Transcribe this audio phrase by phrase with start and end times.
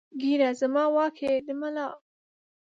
[0.19, 1.87] ږېره زما واک ېې د ملا